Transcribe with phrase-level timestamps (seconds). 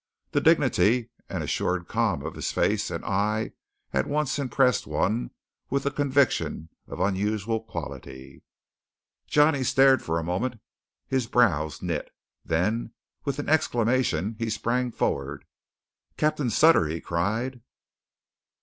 [0.31, 3.51] The dignity and assured calm of his face and eye
[3.93, 5.29] at once impressed one
[5.69, 8.41] with conviction of unusual quality.
[9.27, 10.59] Johnny stared for a moment,
[11.07, 12.09] his brows knit.
[12.43, 12.93] Then
[13.25, 15.45] with an exclamation, he sprang forward.
[16.17, 17.61] "Captain Sutter!" he cried.